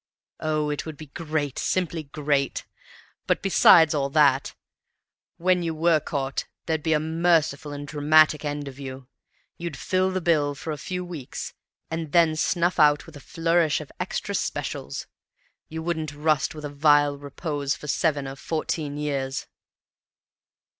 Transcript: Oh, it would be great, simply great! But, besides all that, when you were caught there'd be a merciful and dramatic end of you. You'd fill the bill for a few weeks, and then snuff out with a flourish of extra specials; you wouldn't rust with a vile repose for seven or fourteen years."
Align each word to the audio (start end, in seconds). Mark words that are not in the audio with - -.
Oh, 0.39 0.71
it 0.71 0.83
would 0.87 0.97
be 0.97 1.05
great, 1.13 1.59
simply 1.59 2.01
great! 2.05 2.65
But, 3.27 3.43
besides 3.43 3.93
all 3.93 4.09
that, 4.09 4.55
when 5.37 5.61
you 5.61 5.75
were 5.75 5.99
caught 5.99 6.47
there'd 6.65 6.81
be 6.81 6.93
a 6.93 6.99
merciful 6.99 7.71
and 7.71 7.87
dramatic 7.87 8.43
end 8.43 8.67
of 8.67 8.79
you. 8.79 9.07
You'd 9.59 9.77
fill 9.77 10.09
the 10.09 10.19
bill 10.19 10.55
for 10.55 10.71
a 10.71 10.77
few 10.79 11.05
weeks, 11.05 11.53
and 11.91 12.13
then 12.13 12.35
snuff 12.35 12.79
out 12.79 13.05
with 13.05 13.15
a 13.15 13.19
flourish 13.19 13.79
of 13.79 13.91
extra 13.99 14.33
specials; 14.33 15.05
you 15.69 15.83
wouldn't 15.83 16.13
rust 16.15 16.55
with 16.55 16.65
a 16.65 16.69
vile 16.69 17.15
repose 17.19 17.75
for 17.75 17.85
seven 17.87 18.27
or 18.27 18.37
fourteen 18.37 18.97
years." 18.97 19.45